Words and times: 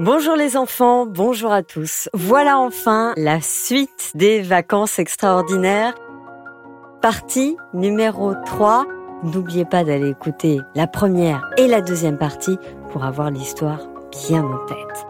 Bonjour 0.00 0.36
les 0.36 0.56
enfants, 0.56 1.06
bonjour 1.06 1.50
à 1.50 1.64
tous. 1.64 2.08
Voilà 2.14 2.60
enfin 2.60 3.14
la 3.16 3.40
suite 3.40 4.12
des 4.14 4.42
vacances 4.42 5.00
extraordinaires. 5.00 5.92
Partie 7.02 7.56
numéro 7.74 8.34
3. 8.46 8.86
N'oubliez 9.24 9.64
pas 9.64 9.82
d'aller 9.82 10.10
écouter 10.10 10.60
la 10.76 10.86
première 10.86 11.50
et 11.56 11.66
la 11.66 11.80
deuxième 11.80 12.16
partie 12.16 12.58
pour 12.92 13.04
avoir 13.04 13.32
l'histoire 13.32 13.80
bien 14.12 14.44
en 14.44 14.58
tête. 14.66 15.06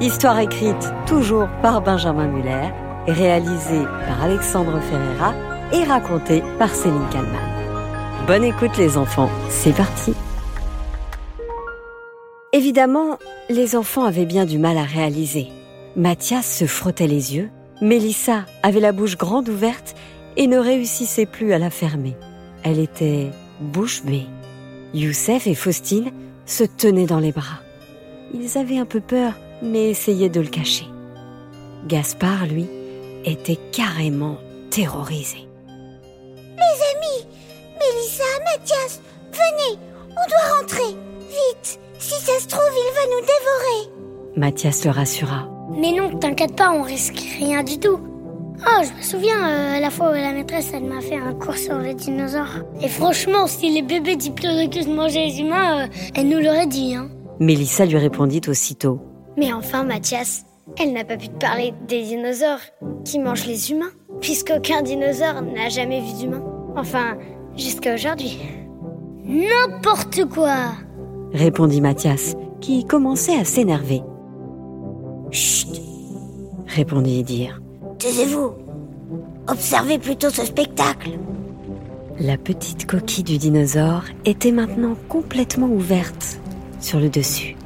Histoire 0.00 0.38
écrite 0.38 0.90
toujours 1.06 1.48
par 1.60 1.82
Benjamin 1.82 2.28
Muller, 2.28 2.70
réalisée 3.06 3.84
par 4.08 4.22
Alexandre 4.22 4.80
Ferreira 4.80 5.34
et 5.70 5.84
racontée 5.84 6.42
par 6.58 6.70
Céline 6.70 7.08
Kalman. 7.10 7.36
Bonne 8.26 8.44
écoute 8.44 8.78
les 8.78 8.96
enfants, 8.96 9.28
c'est 9.50 9.76
parti 9.76 10.14
Évidemment, 12.60 13.18
les 13.48 13.74
enfants 13.74 14.04
avaient 14.04 14.26
bien 14.26 14.44
du 14.44 14.58
mal 14.58 14.76
à 14.76 14.82
réaliser. 14.82 15.46
Mathias 15.96 16.44
se 16.44 16.66
frottait 16.66 17.06
les 17.06 17.34
yeux, 17.34 17.48
Mélissa 17.80 18.44
avait 18.62 18.80
la 18.80 18.92
bouche 18.92 19.16
grande 19.16 19.48
ouverte 19.48 19.94
et 20.36 20.46
ne 20.46 20.58
réussissait 20.58 21.24
plus 21.24 21.54
à 21.54 21.58
la 21.58 21.70
fermer. 21.70 22.18
Elle 22.62 22.78
était 22.78 23.30
bouche 23.60 24.02
bée. 24.04 24.26
Youssef 24.92 25.46
et 25.46 25.54
Faustine 25.54 26.12
se 26.44 26.64
tenaient 26.64 27.06
dans 27.06 27.18
les 27.18 27.32
bras. 27.32 27.60
Ils 28.34 28.58
avaient 28.58 28.76
un 28.76 28.84
peu 28.84 29.00
peur, 29.00 29.32
mais 29.62 29.88
essayaient 29.88 30.28
de 30.28 30.42
le 30.42 30.48
cacher. 30.48 30.84
Gaspard, 31.88 32.44
lui, 32.44 32.68
était 33.24 33.58
carrément 33.72 34.36
terrorisé. 34.68 35.48
Les 35.66 36.82
amis, 36.92 37.26
Mélissa, 37.78 38.24
Mathias, 38.44 39.00
venez, 39.32 39.80
on 40.10 40.28
doit 40.28 40.60
rentrer, 40.60 40.94
vite. 41.20 41.80
Si 42.00 42.18
ça 42.24 42.40
se 42.40 42.48
trouve, 42.48 42.62
il 42.72 42.94
va 42.94 43.04
nous 43.14 43.20
dévorer. 43.20 44.00
Mathias 44.36 44.84
le 44.86 44.90
rassura. 44.90 45.48
Mais 45.70 45.92
non, 45.92 46.18
t'inquiète 46.18 46.56
pas, 46.56 46.72
on 46.72 46.82
risque 46.82 47.20
rien 47.38 47.62
du 47.62 47.78
tout. 47.78 48.00
Oh, 48.66 48.82
je 48.82 48.96
me 48.96 49.02
souviens, 49.02 49.48
euh, 49.48 49.80
la 49.80 49.90
fois 49.90 50.10
où 50.10 50.14
la 50.14 50.32
maîtresse, 50.32 50.70
elle 50.74 50.84
m'a 50.84 51.02
fait 51.02 51.16
un 51.16 51.34
cours 51.34 51.56
sur 51.56 51.78
les 51.78 51.94
dinosaures. 51.94 52.64
Et 52.82 52.88
franchement, 52.88 53.46
si 53.46 53.70
les 53.70 53.82
bébés 53.82 54.16
diplodocus 54.16 54.86
mangeaient 54.86 55.26
les 55.26 55.40
humains, 55.40 55.84
euh, 55.84 55.88
elle 56.14 56.28
nous 56.28 56.40
l'aurait 56.40 56.66
dit, 56.66 56.94
hein. 56.94 57.10
Mélissa 57.38 57.84
lui 57.84 57.98
répondit 57.98 58.40
aussitôt. 58.48 59.00
Mais 59.36 59.52
enfin, 59.52 59.84
Mathias, 59.84 60.44
elle 60.78 60.92
n'a 60.92 61.04
pas 61.04 61.18
pu 61.18 61.28
te 61.28 61.38
parler 61.38 61.74
des 61.86 62.02
dinosaures 62.02 62.60
qui 63.04 63.18
mangent 63.18 63.46
les 63.46 63.72
humains, 63.72 63.92
puisqu'aucun 64.20 64.82
dinosaure 64.82 65.42
n'a 65.42 65.68
jamais 65.68 66.00
vu 66.00 66.12
d'humain. 66.18 66.42
Enfin, 66.76 67.18
jusqu'à 67.56 67.94
aujourd'hui. 67.94 68.38
N'importe 69.24 70.24
quoi 70.26 70.72
répondit 71.32 71.80
Mathias, 71.80 72.34
qui 72.60 72.84
commençait 72.84 73.36
à 73.36 73.44
s'énerver. 73.44 74.02
Chut, 75.30 75.80
répondit 76.66 77.18
Idir. 77.20 77.60
taisez-vous. 77.98 78.52
Observez 79.48 79.98
plutôt 79.98 80.30
ce 80.30 80.44
spectacle. 80.44 81.18
La 82.18 82.36
petite 82.36 82.86
coquille 82.86 83.24
du 83.24 83.38
dinosaure 83.38 84.04
était 84.24 84.52
maintenant 84.52 84.94
complètement 85.08 85.68
ouverte 85.68 86.38
sur 86.80 87.00
le 87.00 87.08
dessus. 87.08 87.56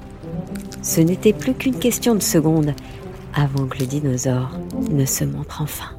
Ce 0.82 1.00
n'était 1.00 1.32
plus 1.32 1.54
qu'une 1.54 1.78
question 1.78 2.14
de 2.14 2.22
secondes 2.22 2.74
avant 3.34 3.66
que 3.66 3.78
le 3.78 3.86
dinosaure 3.86 4.50
ne 4.90 5.04
se 5.04 5.24
montre 5.24 5.62
enfin. 5.62 5.90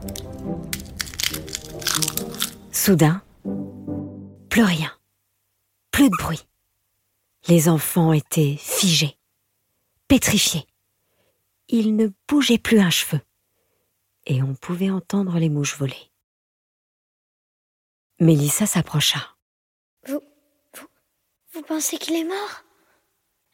Soudain, 2.72 3.22
plus 4.50 4.64
rien, 4.64 4.92
plus 5.92 6.10
de 6.10 6.16
bruit. 6.24 6.46
Les 7.48 7.70
enfants 7.70 8.12
étaient 8.12 8.56
figés, 8.58 9.18
pétrifiés. 10.08 10.66
Ils 11.68 11.96
ne 11.96 12.10
bougeaient 12.28 12.58
plus 12.58 12.80
un 12.80 12.90
cheveu, 12.90 13.22
et 14.26 14.42
on 14.42 14.56
pouvait 14.56 14.90
entendre 14.90 15.38
les 15.38 15.50
mouches 15.50 15.78
voler. 15.78 16.12
Mélissa 18.20 18.66
s'approcha. 18.66 19.20
Vous, 20.08 20.22
vous, 20.76 20.88
vous 21.54 21.62
pensez 21.62 21.98
qu'il 21.98 22.16
est 22.16 22.24
mort? 22.24 22.64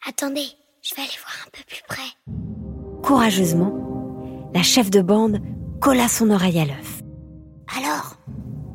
Attendez, 0.08 0.48
je 0.82 0.96
vais 0.96 1.02
aller 1.02 1.18
voir 1.20 1.36
un 1.46 1.50
peu 1.52 1.64
plus 1.68 1.82
près. 1.88 3.04
Courageusement, 3.04 4.50
la 4.54 4.64
chef 4.64 4.90
de 4.90 5.02
bande 5.02 5.42
colla 5.82 6.08
son 6.08 6.30
oreille 6.30 6.60
à 6.60 6.66
l'œuf. 6.66 7.02
Alors, 7.76 8.16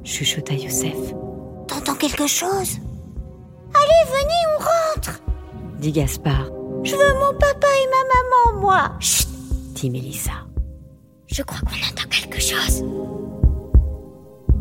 chuchota 0.04 0.54
Youssef. 0.54 0.96
t'entends 1.68 1.94
quelque 1.94 2.26
chose? 2.26 2.78
Dit 5.78 5.92
Gaspard. 5.92 6.50
Je 6.82 6.92
veux 6.92 7.14
mon 7.14 7.38
papa 7.38 7.66
et 7.66 7.88
ma 7.88 8.54
maman, 8.54 8.60
moi 8.60 8.92
Chut 9.00 9.28
dit 9.74 9.90
Mélissa. 9.90 10.32
Je 11.26 11.42
crois 11.42 11.60
qu'on 11.60 11.76
entend 11.76 12.08
quelque 12.08 12.40
chose. 12.40 12.84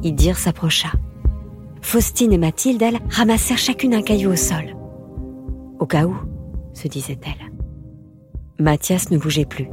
Idir 0.03 0.37
s'approcha. 0.37 0.89
Faustine 1.81 2.33
et 2.33 2.37
Mathilde, 2.37 2.81
elles, 2.81 2.99
ramassèrent 3.09 3.57
chacune 3.57 3.93
un 3.93 4.01
caillou 4.01 4.31
au 4.31 4.35
sol. 4.35 4.75
Au 5.79 5.85
cas 5.85 6.05
où, 6.05 6.15
se 6.73 6.87
disait-elle. 6.87 7.51
Mathias 8.59 9.11
ne 9.11 9.17
bougeait 9.17 9.45
plus. 9.45 9.69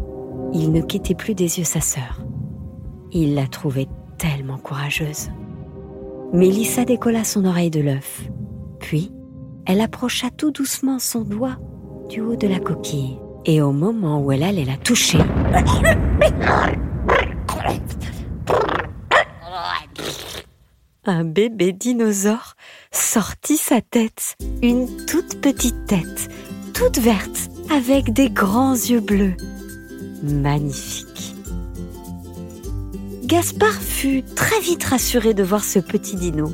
Il 0.52 0.72
ne 0.72 0.82
quittait 0.82 1.14
plus 1.14 1.34
des 1.34 1.58
yeux 1.58 1.64
sa 1.64 1.80
sœur. 1.80 2.20
Il 3.12 3.34
la 3.34 3.46
trouvait 3.46 3.88
tellement 4.18 4.58
courageuse. 4.58 5.30
Mélissa 6.32 6.84
décolla 6.84 7.24
son 7.24 7.44
oreille 7.44 7.70
de 7.70 7.80
l'œuf. 7.80 8.22
Puis, 8.80 9.12
elle 9.66 9.80
approcha 9.80 10.30
tout 10.30 10.50
doucement 10.50 10.98
son 10.98 11.22
doigt 11.22 11.56
du 12.08 12.20
haut 12.20 12.36
de 12.36 12.46
la 12.46 12.58
coquille. 12.58 13.18
Et 13.44 13.60
au 13.60 13.72
moment 13.72 14.20
où 14.20 14.30
elle 14.30 14.42
allait 14.42 14.64
la 14.64 14.76
toucher, 14.76 15.18
un 21.04 21.24
bébé 21.24 21.72
dinosaure 21.72 22.54
sortit 22.92 23.56
sa 23.56 23.80
tête, 23.80 24.36
une 24.62 24.86
toute 25.06 25.40
petite 25.40 25.86
tête, 25.86 26.30
toute 26.72 26.98
verte, 26.98 27.50
avec 27.74 28.12
des 28.12 28.30
grands 28.30 28.74
yeux 28.74 29.00
bleus. 29.00 29.34
Magnifique. 30.22 31.34
Gaspard 33.24 33.80
fut 33.80 34.22
très 34.36 34.60
vite 34.60 34.84
rassuré 34.84 35.34
de 35.34 35.42
voir 35.42 35.64
ce 35.64 35.80
petit 35.80 36.14
dino, 36.14 36.52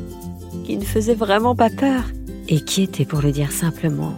qui 0.65 0.79
ne 0.79 0.85
faisait 0.85 1.15
vraiment 1.15 1.55
pas 1.55 1.71
peur 1.71 2.05
et 2.49 2.61
qui 2.61 2.83
était, 2.83 3.05
pour 3.05 3.21
le 3.21 3.31
dire 3.31 3.53
simplement, 3.53 4.15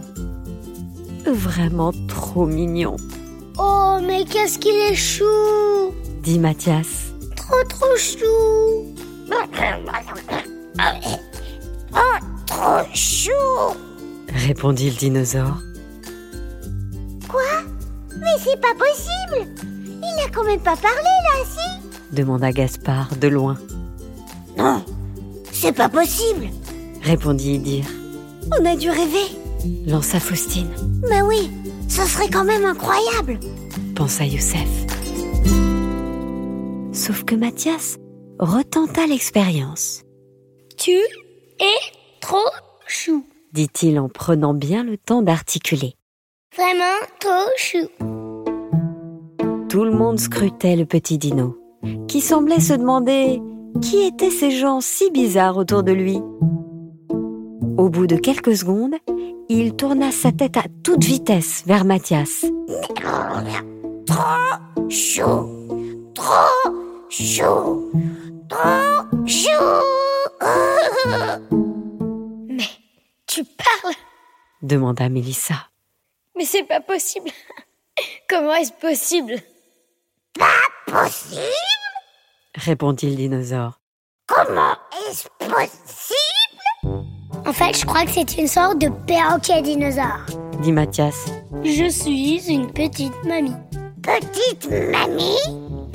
vraiment 1.25 1.91
trop 2.07 2.45
mignon. 2.45 2.95
Oh, 3.59 3.97
mais 4.01 4.23
qu'est-ce 4.25 4.57
qu'il 4.57 4.75
est 4.75 4.95
chou 4.95 5.25
dit 6.23 6.39
Mathias. 6.39 7.11
Trop, 7.35 7.63
trop 7.67 7.97
chou 7.97 8.25
Oh, 11.93 12.17
trop 12.45 12.93
chou 12.93 13.31
répondit 14.33 14.89
le 14.89 14.95
dinosaure. 14.95 15.57
Quoi? 17.27 17.41
Mais 18.19 18.37
c'est 18.43 18.59
pas 18.59 18.73
possible 18.73 19.51
Il 20.01 20.23
a 20.25 20.29
quand 20.33 20.43
même 20.43 20.59
pas 20.59 20.75
parlé, 20.75 21.01
là, 21.03 21.45
si? 21.45 22.15
Demanda 22.15 22.51
Gaspard 22.51 23.15
de 23.19 23.27
loin. 23.27 23.57
Non, 24.57 24.83
c'est 25.51 25.73
pas 25.73 25.89
possible 25.89 26.49
répondit 27.01 27.55
Idir. 27.55 27.85
On 28.59 28.65
a 28.65 28.75
dû 28.75 28.89
rêver 28.89 29.37
lança 29.85 30.19
Faustine. 30.19 30.69
Mais 31.09 31.21
oui, 31.21 31.49
ce 31.87 32.01
serait 32.01 32.29
quand 32.29 32.43
même 32.45 32.65
incroyable 32.65 33.39
pensa 34.01 34.25
Youssef. 34.25 34.67
Sauf 36.91 37.23
que 37.23 37.35
Mathias 37.35 37.97
retenta 38.39 39.05
l'expérience, 39.05 40.01
Tu 40.75 40.93
es 41.59 41.79
trop 42.19 42.49
chou. 42.87 43.23
dit-il 43.53 43.99
en 43.99 44.09
prenant 44.09 44.55
bien 44.55 44.83
le 44.83 44.97
temps 44.97 45.21
d'articuler. 45.21 45.93
Vraiment 46.57 46.97
trop 47.19 47.51
chou. 47.57 47.87
Tout 49.69 49.83
le 49.83 49.91
monde 49.91 50.19
scrutait 50.19 50.75
le 50.75 50.87
petit 50.87 51.19
dino, 51.19 51.59
qui 52.07 52.21
semblait 52.21 52.59
se 52.59 52.73
demander 52.73 53.39
qui 53.83 53.99
étaient 53.99 54.31
ces 54.31 54.49
gens 54.49 54.81
si 54.81 55.11
bizarres 55.11 55.57
autour 55.57 55.83
de 55.83 55.91
lui. 55.91 56.17
Au 57.81 57.89
bout 57.89 58.05
de 58.05 58.15
quelques 58.15 58.55
secondes, 58.55 58.93
il 59.49 59.75
tourna 59.75 60.11
sa 60.11 60.31
tête 60.31 60.55
à 60.55 60.65
toute 60.83 61.03
vitesse 61.03 61.63
vers 61.65 61.83
Mathias. 61.83 62.45
Trop 64.05 64.87
chaud 64.87 65.49
Trop 66.13 67.09
chaud 67.09 67.91
Trop 68.47 69.25
chaud 69.25 69.81
Mais 72.49 72.69
tu 73.25 73.43
parles 73.43 73.95
demanda 74.61 75.09
Mélissa. 75.09 75.55
Mais 76.37 76.45
c'est 76.45 76.67
pas 76.67 76.81
possible. 76.81 77.31
Comment 78.29 78.53
est-ce 78.53 78.73
possible 78.73 79.33
Possible 80.85 81.41
répondit 82.53 83.09
le 83.09 83.15
dinosaure. 83.15 83.79
Comment 84.27 84.75
est-ce 85.09 85.27
possible? 85.39 86.30
En 87.45 87.53
fait, 87.53 87.77
je 87.77 87.85
crois 87.85 88.05
que 88.05 88.11
c'est 88.11 88.37
une 88.37 88.47
sorte 88.47 88.79
de 88.79 88.89
perroquet 89.07 89.61
dinosaure. 89.61 90.25
dit 90.61 90.71
Mathias. 90.71 91.25
Je 91.63 91.89
suis 91.89 92.37
une 92.51 92.71
petite 92.71 93.13
mamie. 93.27 93.55
Petite 94.01 94.69
mamie? 94.69 95.37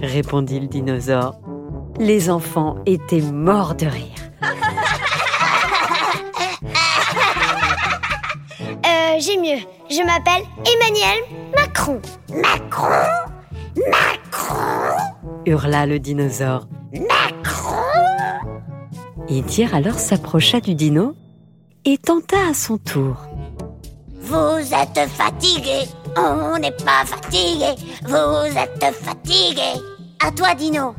Répondit 0.03 0.61
le 0.61 0.67
dinosaure. 0.67 1.35
Les 1.99 2.29
enfants 2.31 2.77
étaient 2.85 3.21
morts 3.21 3.75
de 3.75 3.87
rire. 3.87 4.13
Euh, 8.85 9.19
j'ai 9.19 9.37
mieux. 9.39 9.61
Je 9.91 10.05
m'appelle 10.05 10.43
Emmanuel 10.65 11.19
Macron. 11.57 12.01
Macron? 12.35 12.89
Macron? 13.77 14.97
Hurla 15.47 15.87
le 15.87 15.99
dinosaure. 15.99 16.67
Macron? 16.93 17.73
Idir 19.29 19.75
alors 19.75 19.99
s'approcha 19.99 20.61
du 20.61 20.75
dino 20.75 21.15
et 21.87 21.99
tenta 21.99 22.49
à 22.51 22.55
son 22.55 22.79
tour. 22.79 23.17
Vous 24.21 24.59
êtes 24.59 25.09
fatigué. 25.11 25.85
On 26.17 26.59
n'est 26.59 26.73
pas 26.73 27.05
fatigué. 27.05 27.75
Vous 28.03 28.59
êtes 28.59 28.95
fatigué. 28.95 29.81
À 30.21 30.33
toi, 30.33 30.55
Dino. 30.55 30.95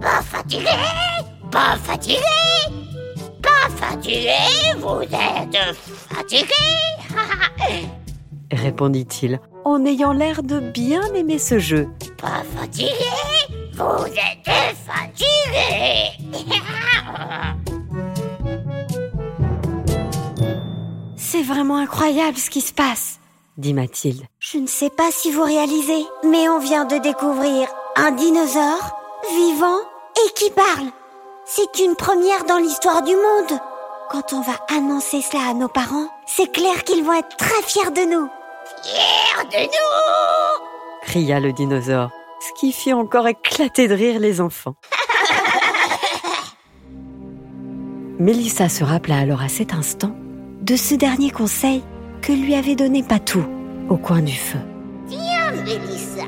Pas 0.00 0.20
fatigué. 0.20 0.76
Pas 1.50 1.76
fatigué. 1.82 2.20
Pas 3.42 3.70
fatigué. 3.76 4.36
Vous 4.78 5.02
êtes 5.02 5.74
fatigué. 6.10 6.44
Répondit-il 8.52 9.40
en 9.64 9.84
ayant 9.86 10.12
l'air 10.12 10.42
de 10.42 10.60
bien 10.60 11.02
aimer 11.14 11.38
ce 11.38 11.58
jeu. 11.58 11.88
Pas 12.20 12.42
fatigué. 12.54 12.92
Vous 13.72 14.06
êtes 14.06 14.76
fatigué 14.86 16.12
C'est 21.28 21.42
vraiment 21.42 21.78
incroyable 21.78 22.38
ce 22.38 22.50
qui 22.50 22.60
se 22.60 22.72
passe, 22.72 23.18
dit 23.56 23.74
Mathilde. 23.74 24.22
Je 24.38 24.58
ne 24.58 24.68
sais 24.68 24.90
pas 24.90 25.10
si 25.10 25.32
vous 25.32 25.42
réalisez, 25.42 26.06
mais 26.22 26.48
on 26.48 26.60
vient 26.60 26.84
de 26.84 26.98
découvrir 26.98 27.66
un 27.96 28.12
dinosaure 28.12 28.96
vivant 29.34 29.80
et 30.24 30.32
qui 30.34 30.52
parle. 30.52 30.86
C'est 31.44 31.80
une 31.80 31.96
première 31.96 32.44
dans 32.44 32.58
l'histoire 32.58 33.02
du 33.02 33.10
monde. 33.10 33.58
Quand 34.08 34.34
on 34.34 34.40
va 34.40 34.52
annoncer 34.68 35.20
cela 35.20 35.48
à 35.50 35.54
nos 35.54 35.66
parents, 35.66 36.06
c'est 36.26 36.52
clair 36.52 36.84
qu'ils 36.84 37.02
vont 37.02 37.14
être 37.14 37.36
très 37.36 37.60
fiers 37.64 37.90
de 37.90 38.08
nous. 38.08 38.28
Fiers 38.84 39.48
de 39.50 39.64
nous 39.64 41.02
cria 41.02 41.40
le 41.40 41.52
dinosaure, 41.52 42.12
ce 42.40 42.52
qui 42.60 42.70
fit 42.70 42.92
encore 42.92 43.26
éclater 43.26 43.88
de 43.88 43.94
rire 43.94 44.20
les 44.20 44.40
enfants. 44.40 44.76
Mélissa 48.20 48.68
se 48.68 48.84
rappela 48.84 49.18
alors 49.18 49.42
à 49.42 49.48
cet 49.48 49.74
instant 49.74 50.12
de 50.66 50.74
ce 50.74 50.96
dernier 50.96 51.30
conseil 51.30 51.84
que 52.20 52.32
lui 52.32 52.56
avait 52.56 52.74
donné 52.74 53.04
Patou 53.04 53.44
au 53.88 53.96
coin 53.96 54.20
du 54.20 54.34
feu. 54.34 54.58
Tiens, 55.08 55.52
Mélissa, 55.64 56.26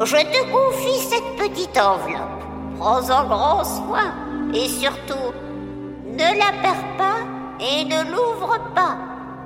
je 0.00 0.16
te 0.16 0.50
confie 0.50 1.00
cette 1.00 1.36
petite 1.36 1.76
enveloppe. 1.76 2.44
Prends-en 2.78 3.26
grand 3.26 3.62
soin 3.62 4.14
et 4.54 4.68
surtout, 4.68 5.32
ne 6.06 6.38
la 6.38 6.62
perds 6.62 6.96
pas 6.96 7.18
et 7.60 7.84
ne 7.84 8.10
l'ouvre 8.10 8.58
pas. 8.74 8.96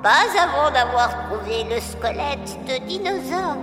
Pas 0.01 0.23
avant 0.41 0.71
d'avoir 0.71 1.09
trouvé 1.27 1.65
le 1.69 1.81
squelette 1.81 2.57
de 2.65 2.87
dinosaure. 2.87 3.57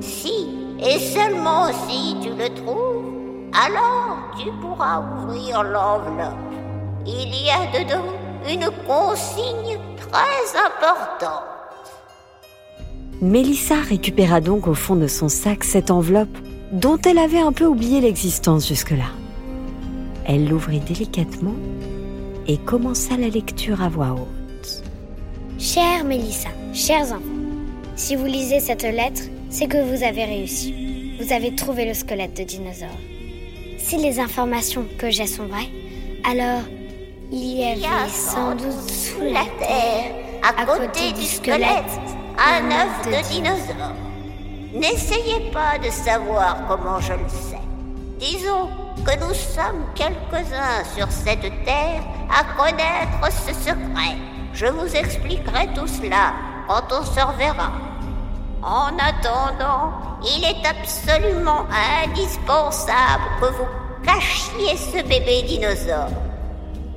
Si 0.00 0.48
et 0.82 0.98
seulement 0.98 1.66
si 1.86 2.16
tu 2.22 2.30
le 2.30 2.48
trouves, 2.54 3.04
alors 3.52 4.16
tu 4.38 4.50
pourras 4.62 5.02
ouvrir 5.02 5.62
l'enveloppe. 5.62 6.54
Il 7.04 7.34
y 7.34 7.50
a 7.50 7.78
dedans 7.78 8.06
une 8.48 8.70
consigne 8.86 9.78
très 10.10 10.58
importante. 10.58 11.44
Mélissa 13.20 13.76
récupéra 13.76 14.40
donc 14.40 14.66
au 14.66 14.74
fond 14.74 14.96
de 14.96 15.06
son 15.06 15.28
sac 15.28 15.64
cette 15.64 15.90
enveloppe 15.90 16.36
dont 16.72 16.98
elle 16.98 17.18
avait 17.18 17.40
un 17.40 17.52
peu 17.52 17.66
oublié 17.66 18.00
l'existence 18.00 18.66
jusque-là. 18.66 19.10
Elle 20.24 20.48
l'ouvrit 20.48 20.80
délicatement 20.80 21.54
et 22.46 22.56
commença 22.58 23.16
la 23.16 23.28
lecture 23.28 23.82
à 23.82 23.88
voix 23.88 24.12
haute. 24.12 24.82
Chère 25.58 26.04
Mélissa, 26.04 26.48
chers 26.72 27.12
enfants, 27.12 27.20
si 27.96 28.16
vous 28.16 28.26
lisez 28.26 28.60
cette 28.60 28.82
lettre, 28.82 29.22
c'est 29.50 29.66
que 29.66 29.82
vous 29.82 30.02
avez 30.02 30.24
réussi. 30.24 31.16
Vous 31.20 31.32
avez 31.32 31.54
trouvé 31.54 31.84
le 31.84 31.92
squelette 31.92 32.38
de 32.38 32.44
dinosaure. 32.44 32.88
Si 33.78 33.98
les 33.98 34.20
informations 34.20 34.86
que 34.96 35.10
j'ai 35.10 35.26
sont 35.26 35.46
vraies, 35.46 35.68
alors 36.24 36.62
il 37.32 37.58
y 37.58 37.64
avait 37.64 38.08
sans 38.08 38.54
doute 38.54 38.90
sous 38.90 39.20
la 39.20 39.44
terre, 39.58 39.69
à 40.56 40.66
côté 40.66 41.12
du 41.12 41.24
squelette, 41.24 42.00
un 42.38 42.70
œuf 42.70 43.06
de 43.06 43.28
dinosaure. 43.28 43.94
N'essayez 44.72 45.50
pas 45.52 45.78
de 45.78 45.90
savoir 45.90 46.56
comment 46.68 47.00
je 47.00 47.12
le 47.12 47.28
sais. 47.28 47.60
Disons 48.18 48.68
que 49.04 49.18
nous 49.18 49.34
sommes 49.34 49.84
quelques-uns 49.94 50.84
sur 50.96 51.10
cette 51.10 51.64
terre 51.64 52.02
à 52.28 52.44
connaître 52.56 53.32
ce 53.32 53.52
secret. 53.54 54.16
Je 54.52 54.66
vous 54.66 54.94
expliquerai 54.94 55.68
tout 55.74 55.86
cela 55.86 56.34
quand 56.68 56.82
on 56.92 57.04
se 57.04 57.20
reverra. 57.20 57.72
En 58.62 58.90
attendant, 58.98 59.92
il 60.22 60.44
est 60.44 60.66
absolument 60.66 61.64
indispensable 62.04 63.24
que 63.40 63.46
vous 63.46 63.68
cachiez 64.04 64.76
ce 64.76 65.02
bébé 65.02 65.42
dinosaure. 65.42 66.10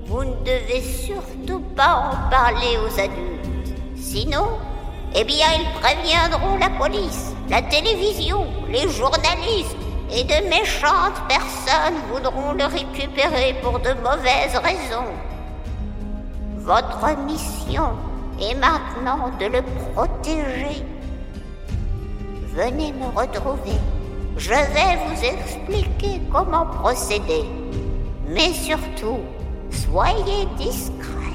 Vous 0.05 0.23
ne 0.25 0.35
devez 0.43 0.81
surtout 0.81 1.61
pas 1.75 2.11
en 2.11 2.29
parler 2.29 2.77
aux 2.77 2.99
adultes. 2.99 3.42
Sinon, 4.13 4.45
eh 5.15 5.23
bien, 5.23 5.47
ils 5.57 5.79
préviendront 5.81 6.55
la 6.59 6.69
police, 6.69 7.33
la 7.49 7.63
télévision, 7.63 8.45
les 8.69 8.87
journalistes, 8.87 9.75
et 10.11 10.23
de 10.23 10.49
méchantes 10.49 11.19
personnes 11.27 11.97
voudront 12.11 12.53
le 12.53 12.65
récupérer 12.65 13.55
pour 13.63 13.79
de 13.79 13.91
mauvaises 14.03 14.55
raisons. 14.61 15.11
Votre 16.57 17.17
mission 17.25 17.93
est 18.39 18.53
maintenant 18.53 19.31
de 19.39 19.47
le 19.47 19.63
protéger. 19.95 20.85
Venez 22.53 22.93
me 22.93 23.07
retrouver. 23.19 23.79
Je 24.37 24.51
vais 24.51 24.99
vous 25.07 25.25
expliquer 25.25 26.21
comment 26.31 26.67
procéder. 26.67 27.45
Mais 28.27 28.53
surtout, 28.53 29.21
soyez 29.71 30.45
discret. 30.59 31.32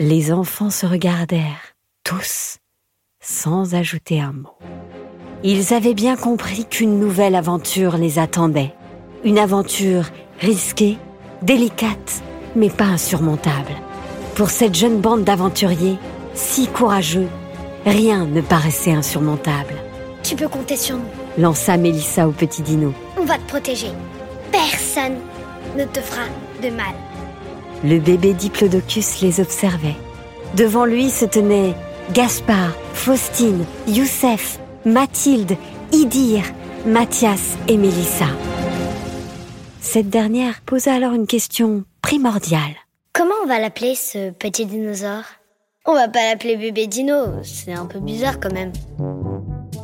Les 0.00 0.32
enfants 0.32 0.70
se 0.70 0.86
regardèrent, 0.86 1.74
tous, 2.04 2.58
sans 3.20 3.74
ajouter 3.74 4.20
un 4.20 4.30
mot. 4.30 4.56
Ils 5.42 5.74
avaient 5.74 5.92
bien 5.92 6.14
compris 6.14 6.66
qu'une 6.66 7.00
nouvelle 7.00 7.34
aventure 7.34 7.96
les 7.96 8.20
attendait. 8.20 8.72
Une 9.24 9.40
aventure 9.40 10.04
risquée, 10.38 10.98
délicate, 11.42 12.22
mais 12.54 12.70
pas 12.70 12.84
insurmontable. 12.84 13.72
Pour 14.36 14.50
cette 14.50 14.76
jeune 14.76 15.00
bande 15.00 15.24
d'aventuriers, 15.24 15.98
si 16.32 16.68
courageux, 16.68 17.28
rien 17.84 18.24
ne 18.24 18.40
paraissait 18.40 18.92
insurmontable. 18.92 19.74
Tu 20.22 20.36
peux 20.36 20.48
compter 20.48 20.76
sur 20.76 20.94
nous. 20.94 21.42
Lança 21.42 21.76
Mélissa 21.76 22.28
au 22.28 22.32
petit 22.32 22.62
dino. 22.62 22.94
On 23.20 23.24
va 23.24 23.36
te 23.36 23.48
protéger. 23.48 23.90
Personne 24.52 25.18
ne 25.76 25.84
te 25.86 25.98
fera 25.98 26.26
de 26.62 26.70
mal. 26.70 26.94
Le 27.84 27.98
bébé 27.98 28.34
Diplodocus 28.34 29.20
les 29.20 29.40
observait. 29.40 29.96
Devant 30.56 30.84
lui 30.84 31.10
se 31.10 31.24
tenaient 31.24 31.74
Gaspard, 32.12 32.72
Faustine, 32.92 33.64
Youssef, 33.86 34.58
Mathilde, 34.84 35.56
Idir, 35.92 36.42
Mathias 36.86 37.56
et 37.68 37.76
Mélissa. 37.76 38.26
Cette 39.80 40.10
dernière 40.10 40.60
posa 40.62 40.94
alors 40.94 41.12
une 41.12 41.26
question 41.26 41.84
primordiale. 42.02 42.74
Comment 43.12 43.34
on 43.44 43.46
va 43.46 43.58
l'appeler 43.58 43.94
ce 43.94 44.30
petit 44.30 44.66
dinosaure? 44.66 45.24
On 45.86 45.94
va 45.94 46.08
pas 46.08 46.24
l'appeler 46.28 46.56
bébé 46.56 46.86
dino, 46.86 47.14
c'est 47.42 47.72
un 47.72 47.86
peu 47.86 47.98
bizarre 48.00 48.40
quand 48.40 48.52
même. 48.52 48.72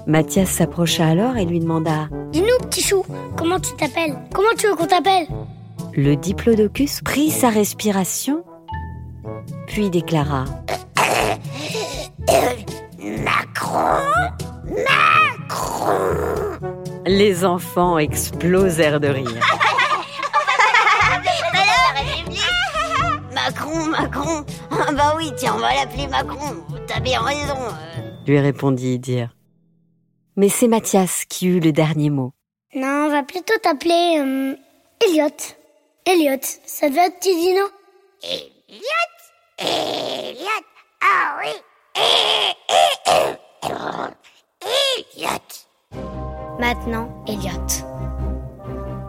Mathias 0.07 0.51
s'approcha 0.51 1.07
alors 1.07 1.37
et 1.37 1.47
lui 1.47 1.61
demanda 1.61 2.09
Dis-nous, 2.33 2.59
petit 2.69 2.83
chou, 2.83 3.05
comment 3.39 3.59
tu 3.59 3.75
t'appelles? 3.77 4.17
Comment 4.33 4.55
tu 4.59 4.67
veux 4.67 4.75
qu'on 4.75 4.87
t'appelle? 4.87 5.27
Le 5.97 6.17
diplodocus 6.17 7.01
prit 7.03 7.31
sa 7.31 7.51
respiration, 7.51 8.45
puis 9.67 9.91
déclara 9.91 10.45
Macron 12.99 14.01
Macron 15.49 16.59
Les 17.07 17.45
enfants 17.45 17.99
explosèrent 17.99 18.99
de 19.01 19.09
rire. 19.09 19.41
Macron, 23.33 23.87
Macron 23.87 24.45
Ah 24.73 24.93
Bah 24.93 25.15
oui, 25.17 25.31
tiens, 25.37 25.53
on 25.57 25.61
va 25.61 25.75
l'appeler 25.75 26.09
Macron. 26.09 26.57
T'as 26.89 27.01
bien 27.01 27.21
raison. 27.21 27.59
lui 28.27 28.41
répondit 28.41 28.95
Idir. 28.95 29.37
Mais 30.37 30.49
c'est 30.49 30.67
Mathias 30.67 31.25
qui 31.29 31.47
eut 31.47 31.61
le 31.61 31.71
dernier 31.71 32.11
mot. 32.11 32.33
Non, 32.75 33.07
on 33.07 33.11
va 33.11 33.23
plutôt 33.23 33.55
t'appeler 33.63 34.17
euh, 34.19 34.57
Elliot. 35.07 35.29
Elliot, 36.06 36.37
ça 36.66 36.90
te 36.90 36.94
va, 36.94 37.08
petit 37.08 37.34
dino? 37.34 37.62
Elliot? 38.23 39.11
Elliot? 39.58 40.64
Ah 41.00 41.38
oui 41.40 41.50
Elliot 45.16 45.99
Maintenant, 46.61 47.08
Elliot, 47.26 47.87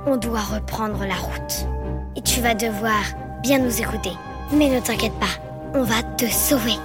on 0.07 0.15
doit 0.15 0.39
reprendre 0.39 0.99
la 1.05 1.15
route. 1.15 1.67
Et 2.15 2.21
tu 2.21 2.39
vas 2.39 2.53
devoir 2.53 3.01
bien 3.43 3.59
nous 3.59 3.81
écouter. 3.81 4.11
Mais 4.53 4.69
ne 4.69 4.79
t'inquiète 4.79 5.19
pas, 5.19 5.41
on 5.73 5.83
va 5.83 6.01
te 6.01 6.27
sauver. 6.27 6.77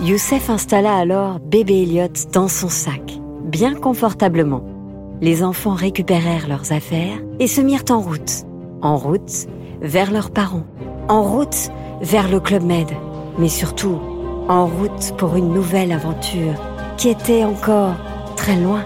Youssef 0.00 0.48
installa 0.48 0.96
alors 0.96 1.38
bébé 1.38 1.82
Elliot 1.82 2.08
dans 2.32 2.48
son 2.48 2.70
sac, 2.70 3.02
bien 3.42 3.74
confortablement. 3.74 4.64
Les 5.20 5.42
enfants 5.44 5.74
récupérèrent 5.74 6.48
leurs 6.48 6.72
affaires 6.72 7.18
et 7.38 7.46
se 7.46 7.60
mirent 7.60 7.84
en 7.90 8.00
route. 8.00 8.46
En 8.82 8.96
route 8.96 9.46
vers 9.82 10.10
leurs 10.10 10.30
parents. 10.30 10.64
En 11.08 11.22
route 11.22 11.70
vers 12.00 12.28
le 12.28 12.40
Club 12.40 12.62
Med. 12.62 12.88
Mais 13.38 13.48
surtout, 13.48 13.98
en 14.48 14.66
route 14.66 15.14
pour 15.18 15.36
une 15.36 15.52
nouvelle 15.52 15.92
aventure 15.92 16.54
qui 16.96 17.10
était 17.10 17.44
encore 17.44 17.94
très 18.36 18.56
loin, 18.56 18.84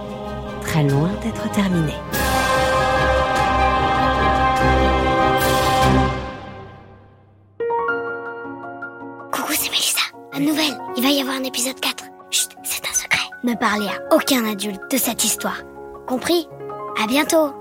très 0.63 0.83
loin 0.83 1.11
d'être 1.23 1.51
terminée. 1.53 1.95
Coucou, 9.31 9.53
c'est 9.53 9.71
Mélissa. 9.71 10.03
La 10.33 10.41
nouvelle, 10.41 10.77
il 10.97 11.03
va 11.03 11.11
y 11.11 11.21
avoir 11.21 11.37
un 11.37 11.45
épisode 11.45 11.79
4. 11.79 12.05
Chut, 12.31 12.49
c'est 12.65 12.83
un 12.85 12.95
secret. 12.95 13.29
Ne 13.45 13.55
parlez 13.55 13.87
à 13.87 14.15
aucun 14.15 14.45
adulte 14.45 14.81
de 14.91 14.97
cette 14.97 15.25
histoire. 15.25 15.63
Compris? 16.09 16.49
À 17.03 17.07
bientôt 17.07 17.53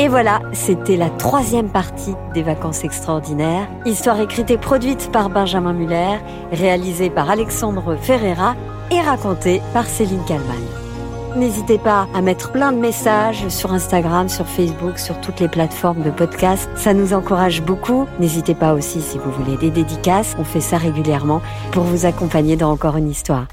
Et 0.00 0.06
voilà, 0.06 0.40
c'était 0.52 0.96
la 0.96 1.10
troisième 1.10 1.70
partie 1.70 2.14
des 2.32 2.42
vacances 2.42 2.84
extraordinaires. 2.84 3.68
Histoire 3.84 4.20
écrite 4.20 4.50
et 4.50 4.56
produite 4.56 5.10
par 5.10 5.28
Benjamin 5.28 5.72
Muller, 5.72 6.18
réalisée 6.52 7.10
par 7.10 7.28
Alexandre 7.30 7.96
Ferreira 8.00 8.54
et 8.92 9.00
racontée 9.00 9.60
par 9.74 9.86
Céline 9.86 10.24
Kalman. 10.24 10.54
N'hésitez 11.36 11.78
pas 11.78 12.06
à 12.14 12.22
mettre 12.22 12.52
plein 12.52 12.72
de 12.72 12.78
messages 12.78 13.48
sur 13.48 13.72
Instagram, 13.72 14.28
sur 14.28 14.46
Facebook, 14.46 14.98
sur 14.98 15.20
toutes 15.20 15.40
les 15.40 15.48
plateformes 15.48 16.02
de 16.02 16.10
podcast. 16.10 16.70
Ça 16.76 16.94
nous 16.94 17.12
encourage 17.12 17.62
beaucoup. 17.62 18.06
N'hésitez 18.18 18.54
pas 18.54 18.74
aussi 18.74 19.00
si 19.02 19.18
vous 19.18 19.30
voulez 19.32 19.56
des 19.56 19.70
dédicaces. 19.70 20.36
On 20.38 20.44
fait 20.44 20.60
ça 20.60 20.78
régulièrement 20.78 21.42
pour 21.72 21.82
vous 21.82 22.06
accompagner 22.06 22.56
dans 22.56 22.70
encore 22.70 22.96
une 22.96 23.10
histoire. 23.10 23.46